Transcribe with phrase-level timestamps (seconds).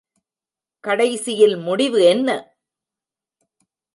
[0.83, 2.29] கடைசியில் முடிவு என்ன?